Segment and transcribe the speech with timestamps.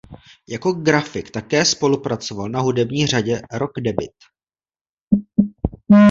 [0.49, 4.13] Jako grafik také spolupracoval na hudební řadě Rock Debut.